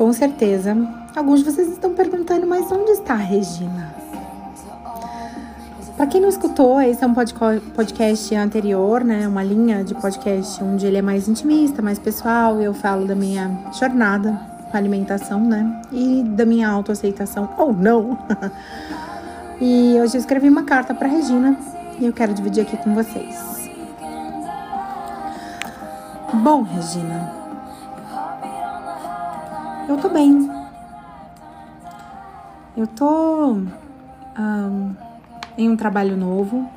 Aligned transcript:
Com 0.00 0.14
certeza, 0.14 0.74
alguns 1.14 1.40
de 1.40 1.44
vocês 1.44 1.68
estão 1.68 1.92
perguntando, 1.92 2.46
mas 2.46 2.72
onde 2.72 2.92
está 2.92 3.12
a 3.12 3.16
Regina? 3.18 3.94
Para 5.94 6.06
quem 6.06 6.22
não 6.22 6.30
escutou, 6.30 6.80
esse 6.80 7.04
é 7.04 7.06
um 7.06 7.12
podcast 7.12 8.34
anterior, 8.34 9.04
né? 9.04 9.28
Uma 9.28 9.44
linha 9.44 9.84
de 9.84 9.94
podcast 9.94 10.64
onde 10.64 10.86
ele 10.86 10.96
é 10.96 11.02
mais 11.02 11.28
intimista, 11.28 11.82
mais 11.82 11.98
pessoal. 11.98 12.62
Eu 12.62 12.72
falo 12.72 13.06
da 13.06 13.14
minha 13.14 13.50
jornada 13.78 14.40
com 14.70 14.74
alimentação, 14.74 15.38
né? 15.38 15.82
E 15.92 16.22
da 16.22 16.46
minha 16.46 16.70
autoaceitação 16.70 17.50
ou 17.58 17.68
oh, 17.68 17.72
não. 17.74 18.18
e 19.60 19.98
hoje 20.00 20.16
eu 20.16 20.20
escrevi 20.20 20.48
uma 20.48 20.62
carta 20.62 20.94
para 20.94 21.08
Regina 21.08 21.58
e 21.98 22.06
eu 22.06 22.12
quero 22.14 22.32
dividir 22.32 22.62
aqui 22.62 22.78
com 22.78 22.94
vocês. 22.94 23.36
Bom, 26.32 26.62
Regina, 26.62 27.39
eu 29.90 29.98
tô 29.98 30.08
bem. 30.08 30.48
Eu 32.76 32.86
tô 32.86 33.54
um, 34.38 34.94
em 35.58 35.68
um 35.68 35.76
trabalho 35.76 36.16
novo. 36.16 36.68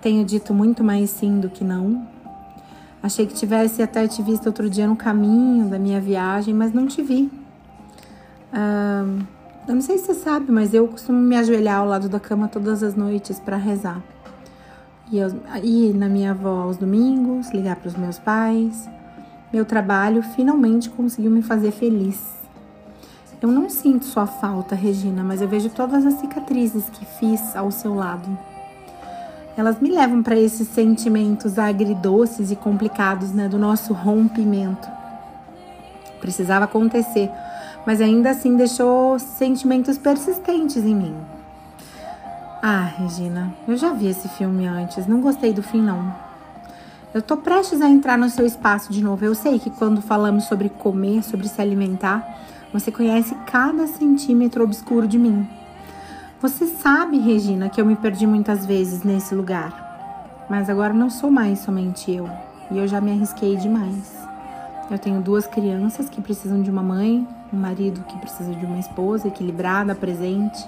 Tenho 0.00 0.24
dito 0.24 0.52
muito 0.52 0.82
mais 0.82 1.10
sim 1.10 1.38
do 1.38 1.48
que 1.48 1.62
não. 1.62 2.04
Achei 3.00 3.24
que 3.26 3.34
tivesse 3.34 3.82
até 3.82 4.06
te 4.08 4.20
visto 4.20 4.46
outro 4.46 4.68
dia 4.68 4.86
no 4.86 4.96
caminho 4.96 5.68
da 5.68 5.78
minha 5.78 6.00
viagem, 6.00 6.52
mas 6.52 6.72
não 6.72 6.86
te 6.86 7.02
vi. 7.02 7.30
Um, 8.52 9.20
eu 9.68 9.74
não 9.74 9.80
sei 9.80 9.96
se 9.96 10.06
você 10.06 10.14
sabe, 10.14 10.50
mas 10.50 10.74
eu 10.74 10.88
costumo 10.88 11.18
me 11.18 11.36
ajoelhar 11.36 11.78
ao 11.78 11.86
lado 11.86 12.08
da 12.08 12.18
cama 12.18 12.48
todas 12.48 12.82
as 12.82 12.96
noites 12.96 13.38
para 13.38 13.56
rezar. 13.56 14.02
E 15.10 15.18
ir 15.90 15.94
na 15.94 16.08
minha 16.08 16.32
avó 16.32 16.62
aos 16.62 16.76
domingos, 16.76 17.50
ligar 17.50 17.76
para 17.76 17.88
os 17.88 17.96
meus 17.96 18.18
pais. 18.18 18.88
Meu 19.52 19.64
trabalho 19.64 20.22
finalmente 20.22 20.88
conseguiu 20.88 21.30
me 21.30 21.42
fazer 21.42 21.70
feliz. 21.70 22.20
Eu 23.40 23.50
não 23.50 23.68
sinto 23.68 24.04
sua 24.04 24.26
falta, 24.26 24.74
Regina, 24.74 25.22
mas 25.22 25.42
eu 25.42 25.48
vejo 25.48 25.68
todas 25.68 26.06
as 26.06 26.14
cicatrizes 26.14 26.88
que 26.90 27.04
fiz 27.04 27.54
ao 27.56 27.70
seu 27.70 27.94
lado. 27.94 28.38
Elas 29.56 29.80
me 29.80 29.90
levam 29.90 30.22
para 30.22 30.38
esses 30.38 30.68
sentimentos 30.68 31.58
agridoces 31.58 32.50
e 32.50 32.56
complicados, 32.56 33.32
né, 33.32 33.48
do 33.48 33.58
nosso 33.58 33.92
rompimento. 33.92 34.88
Precisava 36.20 36.64
acontecer 36.64 37.30
mas 37.84 38.00
ainda 38.00 38.30
assim 38.30 38.56
deixou 38.56 39.18
sentimentos 39.18 39.98
persistentes 39.98 40.84
em 40.84 40.94
mim. 40.94 41.16
Ah, 42.62 42.88
Regina, 42.96 43.52
eu 43.66 43.76
já 43.76 43.92
vi 43.92 44.06
esse 44.06 44.28
filme 44.28 44.66
antes, 44.66 45.06
não 45.06 45.20
gostei 45.20 45.52
do 45.52 45.62
fim 45.62 45.82
não. 45.82 46.14
Eu 47.14 47.20
tô 47.20 47.36
prestes 47.36 47.82
a 47.82 47.90
entrar 47.90 48.16
no 48.16 48.30
seu 48.30 48.46
espaço 48.46 48.90
de 48.90 49.04
novo. 49.04 49.22
Eu 49.22 49.34
sei 49.34 49.58
que 49.58 49.68
quando 49.68 50.00
falamos 50.00 50.44
sobre 50.44 50.70
comer, 50.70 51.22
sobre 51.22 51.46
se 51.46 51.60
alimentar, 51.60 52.26
você 52.72 52.90
conhece 52.90 53.34
cada 53.46 53.86
centímetro 53.86 54.64
obscuro 54.64 55.06
de 55.06 55.18
mim. 55.18 55.46
Você 56.40 56.66
sabe, 56.66 57.18
Regina, 57.18 57.68
que 57.68 57.78
eu 57.78 57.84
me 57.84 57.96
perdi 57.96 58.26
muitas 58.26 58.64
vezes 58.64 59.02
nesse 59.02 59.34
lugar. 59.34 60.46
Mas 60.48 60.70
agora 60.70 60.94
não 60.94 61.10
sou 61.10 61.30
mais 61.30 61.58
somente 61.58 62.10
eu, 62.10 62.26
e 62.70 62.78
eu 62.78 62.88
já 62.88 62.98
me 62.98 63.12
arrisquei 63.12 63.56
demais. 63.56 64.16
Eu 64.90 64.98
tenho 64.98 65.20
duas 65.20 65.46
crianças 65.46 66.08
que 66.08 66.20
precisam 66.22 66.62
de 66.62 66.70
uma 66.70 66.82
mãe, 66.82 67.28
um 67.52 67.58
marido 67.58 68.02
que 68.08 68.16
precisa 68.16 68.54
de 68.54 68.64
uma 68.64 68.78
esposa 68.78 69.28
equilibrada, 69.28 69.94
presente. 69.94 70.66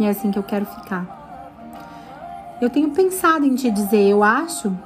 E 0.00 0.04
é 0.04 0.10
assim 0.10 0.32
que 0.32 0.38
eu 0.38 0.42
quero 0.42 0.66
ficar. 0.66 1.06
Eu 2.60 2.68
tenho 2.68 2.90
pensado 2.90 3.46
em 3.46 3.54
te 3.54 3.70
dizer, 3.70 4.02
eu 4.08 4.24
acho 4.24 4.76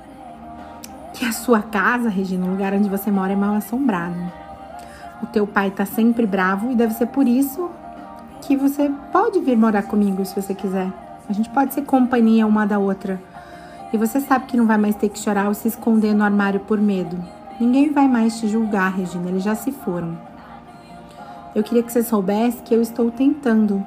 que 1.19 1.25
a 1.25 1.33
sua 1.33 1.61
casa, 1.61 2.09
Regina, 2.09 2.47
o 2.47 2.51
lugar 2.51 2.73
onde 2.73 2.89
você 2.89 3.11
mora 3.11 3.33
é 3.33 3.37
mal 3.37 3.57
assombrado. 3.57 4.15
O 5.21 5.27
teu 5.27 5.49
pai 5.49 5.69
tá 5.73 5.85
sempre 5.85 6.25
bravo 6.25 6.71
e 6.71 6.77
deve 6.77 6.95
ser 6.95 7.07
por 7.07 7.27
isso 7.27 7.69
que 8.43 8.57
você 8.57 8.89
pode 9.11 9.41
vir 9.41 9.57
morar 9.57 9.83
comigo 9.83 10.25
se 10.25 10.41
você 10.41 10.55
quiser. 10.55 10.93
A 11.29 11.33
gente 11.33 11.51
pode 11.51 11.75
ser 11.75 11.83
companhia 11.83 12.47
uma 12.47 12.65
da 12.65 12.79
outra. 12.79 13.21
E 13.93 13.97
você 13.97 14.21
sabe 14.21 14.47
que 14.47 14.57
não 14.57 14.65
vai 14.65 14.79
mais 14.79 14.95
ter 14.95 15.09
que 15.09 15.19
chorar 15.19 15.49
ou 15.49 15.55
se 15.55 15.67
esconder 15.67 16.15
no 16.15 16.23
armário 16.23 16.61
por 16.61 16.79
medo. 16.81 17.19
Ninguém 17.59 17.93
vai 17.93 18.07
mais 18.07 18.39
te 18.39 18.47
julgar, 18.47 18.95
Regina, 18.95 19.29
eles 19.29 19.43
já 19.43 19.57
se 19.57 19.73
foram. 19.73 20.17
Eu 21.53 21.65
queria 21.65 21.83
que 21.83 21.91
você 21.91 22.05
soubesse 22.05 22.63
que 22.63 22.73
eu 22.73 22.81
estou 22.81 23.11
tentando. 23.11 23.85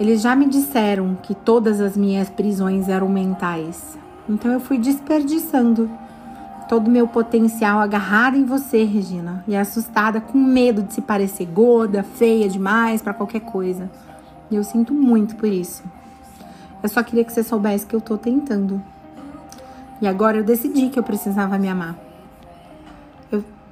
Eles 0.00 0.20
já 0.20 0.34
me 0.34 0.48
disseram 0.48 1.16
que 1.22 1.36
todas 1.36 1.80
as 1.80 1.96
minhas 1.96 2.28
prisões 2.28 2.88
eram 2.88 3.08
mentais. 3.08 3.96
Então 4.28 4.52
eu 4.52 4.60
fui 4.60 4.78
desperdiçando 4.78 5.90
todo 6.68 6.88
o 6.88 6.90
meu 6.90 7.06
potencial 7.06 7.78
agarrado 7.78 8.36
em 8.36 8.44
você, 8.44 8.82
Regina, 8.82 9.44
e 9.46 9.54
assustada 9.54 10.20
com 10.20 10.36
medo 10.38 10.82
de 10.82 10.94
se 10.94 11.00
parecer 11.00 11.46
gorda, 11.46 12.02
feia 12.02 12.48
demais 12.48 13.00
para 13.00 13.14
qualquer 13.14 13.40
coisa. 13.40 13.90
E 14.50 14.56
eu 14.56 14.64
sinto 14.64 14.92
muito 14.92 15.36
por 15.36 15.48
isso. 15.48 15.82
Eu 16.82 16.88
só 16.88 17.02
queria 17.02 17.24
que 17.24 17.32
você 17.32 17.42
soubesse 17.42 17.86
que 17.86 17.94
eu 17.94 18.00
tô 18.00 18.18
tentando. 18.18 18.82
E 20.00 20.06
agora 20.06 20.38
eu 20.38 20.44
decidi 20.44 20.88
que 20.88 20.98
eu 20.98 21.02
precisava 21.02 21.56
me 21.58 21.68
amar 21.68 21.96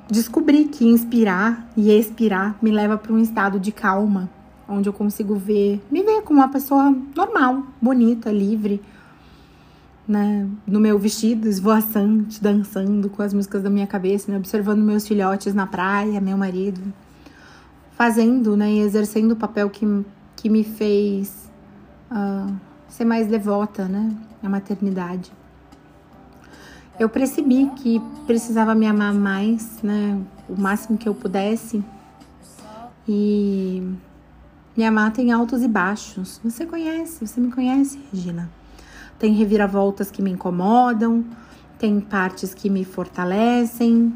descobri 0.09 0.65
que 0.67 0.87
inspirar 0.87 1.67
e 1.77 1.91
expirar 1.91 2.57
me 2.61 2.71
leva 2.71 2.97
para 2.97 3.13
um 3.13 3.19
estado 3.19 3.59
de 3.59 3.73
calma, 3.73 4.29
onde 4.69 4.89
eu 4.89 4.93
consigo 4.93 5.35
ver, 5.35 5.83
me 5.91 6.03
ver 6.03 6.23
como 6.23 6.41
uma 6.41 6.49
pessoa 6.49 6.95
normal, 7.15 7.65
bonita, 7.81 8.31
livre, 8.31 8.83
né? 10.07 10.49
No 10.67 10.81
meu 10.81 10.99
vestido 10.99 11.49
esvoaçante, 11.49 12.43
dançando 12.43 13.09
com 13.09 13.23
as 13.23 13.33
músicas 13.33 13.63
da 13.63 13.71
minha 13.71 13.87
cabeça, 13.87 14.31
né? 14.31 14.39
observando 14.39 14.81
meus 14.81 15.07
filhotes 15.07 15.55
na 15.55 15.67
praia, 15.67 16.21
meu 16.21 16.37
marido, 16.37 16.81
fazendo, 17.93 18.57
né? 18.57 18.71
E 18.73 18.81
exercendo 18.81 19.33
o 19.33 19.37
papel 19.37 19.71
que, 19.71 19.87
que 20.37 20.49
me 20.49 20.65
fez 20.65 21.51
uh, 22.11 22.53
ser 22.89 23.05
mais 23.05 23.27
devota, 23.27 23.87
né? 23.87 24.15
À 24.43 24.49
maternidade 24.49 25.33
eu 26.99 27.09
percebi 27.09 27.71
que 27.77 28.01
precisava 28.27 28.75
me 28.75 28.87
amar 28.87 29.13
mais, 29.13 29.83
né? 29.83 30.21
O 30.49 30.61
máximo 30.61 30.97
que 30.97 31.09
eu 31.09 31.15
pudesse. 31.15 31.83
E 33.07 33.83
me 34.77 34.85
amar 34.85 35.13
tem 35.13 35.33
altos 35.33 35.63
e 35.63 35.69
baixos. 35.69 36.41
Você 36.45 36.65
conhece, 36.65 37.27
você 37.27 37.41
me 37.41 37.51
conhece, 37.51 37.99
Regina. 38.13 38.49
Tem 39.25 39.33
reviravoltas 39.33 40.11
que 40.11 40.21
me 40.21 40.31
incomodam, 40.31 41.25
tem 41.79 41.99
partes 41.99 42.53
que 42.53 42.69
me 42.69 42.85
fortalecem. 42.85 44.15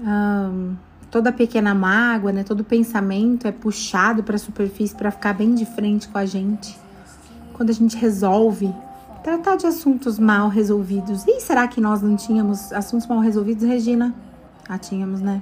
Um, 0.00 0.74
toda 1.08 1.30
pequena 1.30 1.72
mágoa, 1.72 2.32
né? 2.32 2.42
Todo 2.42 2.64
pensamento 2.64 3.46
é 3.46 3.52
puxado 3.52 4.24
para 4.24 4.34
a 4.34 4.40
superfície 4.40 4.92
para 4.92 5.12
ficar 5.12 5.34
bem 5.34 5.54
de 5.54 5.64
frente 5.64 6.08
com 6.08 6.18
a 6.18 6.26
gente. 6.26 6.76
Quando 7.52 7.70
a 7.70 7.72
gente 7.72 7.96
resolve 7.96 8.74
Tratar 9.22 9.54
de 9.54 9.66
assuntos 9.66 10.18
mal 10.18 10.48
resolvidos. 10.48 11.24
E 11.28 11.40
será 11.40 11.68
que 11.68 11.80
nós 11.80 12.02
não 12.02 12.16
tínhamos 12.16 12.72
assuntos 12.72 13.06
mal 13.06 13.20
resolvidos, 13.20 13.62
Regina? 13.62 14.12
Ah, 14.68 14.78
tínhamos, 14.78 15.20
né? 15.20 15.40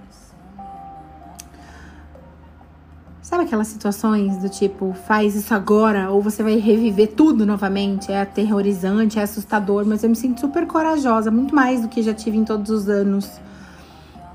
Sabe 3.29 3.45
aquelas 3.45 3.69
situações 3.69 4.39
do 4.39 4.49
tipo, 4.49 4.95
faz 5.07 5.35
isso 5.35 5.53
agora 5.53 6.11
ou 6.11 6.23
você 6.23 6.43
vai 6.43 6.57
reviver 6.57 7.09
tudo 7.09 7.45
novamente? 7.45 8.11
É 8.11 8.23
aterrorizante, 8.23 9.19
é 9.19 9.23
assustador, 9.23 9.85
mas 9.85 10.03
eu 10.03 10.09
me 10.09 10.17
sinto 10.17 10.41
super 10.41 10.67
corajosa, 10.67 11.31
muito 11.31 11.55
mais 11.55 11.83
do 11.83 11.89
que 11.89 12.03
já 12.03 12.15
tive 12.15 12.39
em 12.39 12.45
todos 12.47 12.71
os 12.71 12.89
anos. 12.89 13.31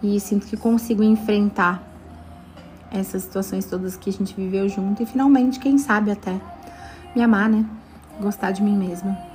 E 0.04 0.20
sinto 0.20 0.46
que 0.46 0.56
consigo 0.56 1.02
enfrentar 1.02 1.82
essas 2.92 3.24
situações 3.24 3.66
todas 3.66 3.98
que 3.98 4.12
a 4.12 4.14
gente 4.14 4.36
viveu 4.36 4.70
junto 4.70 5.02
e 5.02 5.08
finalmente, 5.08 5.58
quem 5.58 5.80
sabe 5.80 6.12
até 6.12 6.40
me 7.16 7.24
amar, 7.24 7.50
né? 7.50 7.66
Gostar 8.22 8.52
de 8.52 8.62
mim 8.62 8.78
mesma 8.78 9.34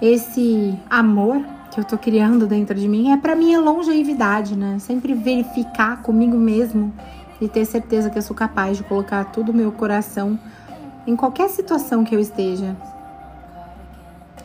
esse 0.00 0.78
amor 0.88 1.44
que 1.72 1.80
eu 1.80 1.84
tô 1.84 1.98
criando 1.98 2.46
dentro 2.46 2.74
de 2.74 2.88
mim 2.88 3.10
é 3.10 3.16
para 3.16 3.34
minha 3.34 3.60
longevidade, 3.60 4.56
né? 4.56 4.78
Sempre 4.78 5.12
verificar 5.12 6.02
comigo 6.02 6.36
mesmo 6.36 6.92
e 7.40 7.48
ter 7.48 7.64
certeza 7.64 8.10
que 8.10 8.18
eu 8.18 8.22
sou 8.22 8.36
capaz 8.36 8.76
de 8.76 8.84
colocar 8.84 9.24
todo 9.26 9.50
o 9.50 9.54
meu 9.54 9.70
coração 9.72 10.38
em 11.06 11.16
qualquer 11.16 11.48
situação 11.48 12.04
que 12.04 12.14
eu 12.14 12.20
esteja. 12.20 12.76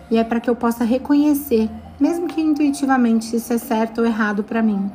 E 0.09 0.17
é 0.17 0.23
para 0.23 0.39
que 0.39 0.49
eu 0.49 0.55
possa 0.55 0.83
reconhecer, 0.83 1.69
mesmo 1.99 2.27
que 2.27 2.41
intuitivamente, 2.41 3.25
se 3.25 3.37
isso 3.37 3.53
é 3.53 3.57
certo 3.57 3.99
ou 3.99 4.05
errado 4.05 4.43
para 4.43 4.61
mim. 4.61 4.91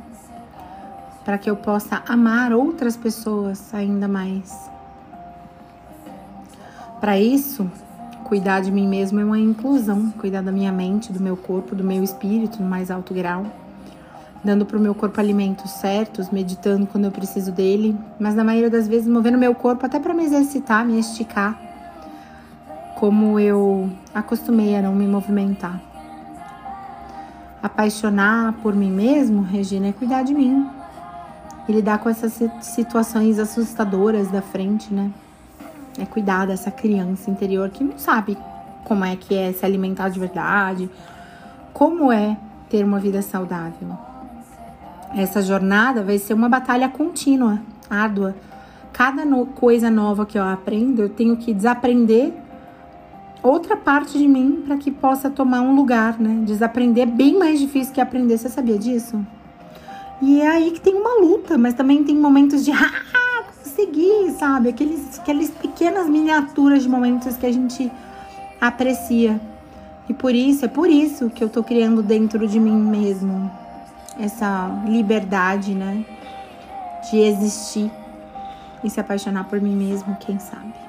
Para 1.25 1.37
que 1.37 1.49
eu 1.49 1.55
possa 1.55 2.01
amar 2.07 2.53
outras 2.53 2.95
pessoas 2.95 3.73
ainda 3.73 4.07
mais. 4.07 4.69
Para 6.99 7.19
isso, 7.19 7.69
Cuidar 8.29 8.59
de 8.59 8.71
mim 8.71 8.87
mesmo 8.87 9.19
é 9.19 9.25
uma 9.25 9.39
inclusão, 9.39 10.11
cuidar 10.11 10.43
da 10.43 10.51
minha 10.51 10.71
mente, 10.71 11.11
do 11.11 11.19
meu 11.19 11.35
corpo, 11.35 11.73
do 11.73 11.83
meu 11.83 12.03
espírito 12.03 12.61
no 12.61 12.69
mais 12.69 12.91
alto 12.91 13.11
grau, 13.11 13.43
dando 14.43 14.65
para 14.65 14.77
o 14.77 14.79
meu 14.79 14.95
corpo 14.95 15.19
alimentos 15.19 15.71
certos, 15.71 16.29
meditando 16.29 16.87
quando 16.87 17.05
eu 17.05 17.11
preciso 17.11 17.51
dele, 17.51 17.97
mas 18.19 18.35
na 18.35 18.43
maioria 18.43 18.69
das 18.69 18.87
vezes 18.87 19.07
movendo 19.07 19.37
meu 19.37 19.53
corpo 19.53 19.85
até 19.85 19.99
para 19.99 20.13
me 20.13 20.23
exercitar, 20.23 20.85
me 20.85 20.99
esticar, 20.99 21.59
como 22.95 23.39
eu 23.39 23.89
acostumei 24.13 24.75
a 24.75 24.81
não 24.81 24.93
me 24.93 25.07
movimentar. 25.07 25.81
Apaixonar 27.61 28.53
por 28.61 28.73
mim 28.73 28.91
mesmo, 28.91 29.41
Regina, 29.41 29.87
é 29.87 29.91
cuidar 29.91 30.23
de 30.23 30.33
mim. 30.33 30.69
e 31.67 31.71
lidar 31.71 31.99
com 31.99 32.09
essas 32.09 32.33
situações 32.61 33.37
assustadoras 33.37 34.31
da 34.31 34.41
frente, 34.41 34.91
né? 34.91 35.11
É 35.99 36.05
cuidar 36.05 36.47
dessa 36.47 36.71
criança 36.71 37.29
interior 37.29 37.69
que 37.69 37.83
não 37.83 37.95
sabe 37.95 38.35
como 38.85 39.05
é 39.05 39.15
que 39.15 39.35
é 39.35 39.53
se 39.53 39.63
alimentar 39.63 40.09
de 40.09 40.19
verdade, 40.19 40.89
como 41.71 42.11
é 42.11 42.35
ter 42.69 42.83
uma 42.83 42.99
vida 42.99 43.21
saudável. 43.21 44.08
Essa 45.15 45.41
jornada 45.41 46.03
vai 46.03 46.17
ser 46.17 46.33
uma 46.33 46.47
batalha 46.47 46.87
contínua, 46.87 47.59
árdua. 47.89 48.35
Cada 48.93 49.25
no 49.25 49.45
coisa 49.47 49.89
nova 49.89 50.25
que 50.25 50.37
eu 50.37 50.43
aprendo, 50.43 51.01
eu 51.01 51.09
tenho 51.09 51.35
que 51.37 51.53
desaprender 51.53 52.33
outra 53.41 53.75
parte 53.75 54.17
de 54.17 54.27
mim 54.27 54.63
para 54.65 54.77
que 54.77 54.91
possa 54.91 55.29
tomar 55.29 55.61
um 55.61 55.75
lugar, 55.75 56.19
né? 56.19 56.43
Desaprender 56.45 57.03
é 57.03 57.11
bem 57.11 57.39
mais 57.39 57.59
difícil 57.59 57.93
que 57.93 58.01
aprender. 58.01 58.37
Você 58.37 58.49
sabia 58.49 58.77
disso? 58.77 59.25
E 60.21 60.41
é 60.41 60.47
aí 60.47 60.71
que 60.71 60.81
tem 60.81 60.93
uma 60.93 61.21
luta, 61.21 61.57
mas 61.57 61.73
também 61.73 62.03
tem 62.03 62.15
momentos 62.15 62.63
de 62.63 62.71
ah, 62.73 63.43
consegui, 63.57 64.31
sabe? 64.37 64.69
Aqueles, 64.69 65.19
aquelas 65.19 65.49
pequenas 65.49 66.07
miniaturas 66.07 66.83
de 66.83 66.89
momentos 66.89 67.35
que 67.35 67.45
a 67.45 67.51
gente 67.51 67.91
aprecia. 68.61 69.39
E 70.07 70.13
por 70.13 70.35
isso, 70.35 70.65
é 70.65 70.67
por 70.67 70.89
isso 70.89 71.29
que 71.29 71.43
eu 71.43 71.49
tô 71.49 71.63
criando 71.63 72.03
dentro 72.03 72.47
de 72.47 72.59
mim 72.59 72.75
mesmo 72.75 73.49
essa 74.19 74.83
liberdade, 74.85 75.73
né? 75.73 76.03
De 77.09 77.17
existir 77.19 77.91
e 78.83 78.89
se 78.89 78.99
apaixonar 78.99 79.45
por 79.45 79.59
mim 79.61 79.75
mesmo, 79.75 80.15
quem 80.17 80.37
sabe. 80.39 80.88